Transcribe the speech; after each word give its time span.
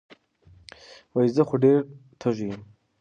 وې 1.13 1.25
زۀ 1.35 1.43
خو 1.47 1.55
ډېر 1.63 1.79
تږے 2.21 2.45
يم 2.49 2.61